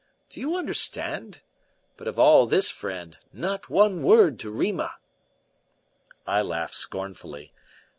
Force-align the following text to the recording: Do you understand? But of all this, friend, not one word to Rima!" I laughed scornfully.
Do 0.29 0.39
you 0.39 0.55
understand? 0.57 1.41
But 1.95 2.07
of 2.07 2.17
all 2.17 2.47
this, 2.47 2.71
friend, 2.71 3.19
not 3.31 3.69
one 3.69 4.01
word 4.01 4.39
to 4.39 4.49
Rima!" 4.49 4.95
I 6.25 6.41
laughed 6.41 6.73
scornfully. 6.73 7.53